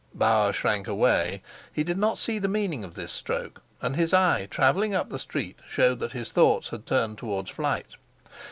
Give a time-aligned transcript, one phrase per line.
[0.15, 1.43] Bauer shrank away.
[1.71, 5.19] He did not see the meaning of this stroke, and his eye, traveling up the
[5.19, 7.95] street, showed that his thoughts had turned towards flight.